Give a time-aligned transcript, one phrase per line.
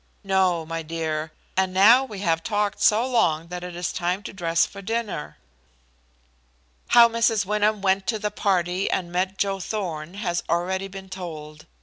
[0.23, 1.31] "No, my dear.
[1.55, 5.37] And now we have talked so long that it is time to dress for dinner."
[6.87, 7.45] How Mrs.
[7.45, 11.67] Wyndham went to the party and met Joe Thorn has already been told.